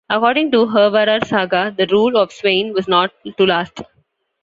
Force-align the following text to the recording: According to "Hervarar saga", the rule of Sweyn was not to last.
According 0.09 0.49
to 0.53 0.65
"Hervarar 0.65 1.23
saga", 1.27 1.75
the 1.77 1.85
rule 1.91 2.17
of 2.17 2.31
Sweyn 2.33 2.73
was 2.73 2.87
not 2.87 3.11
to 3.37 3.45
last. 3.45 3.83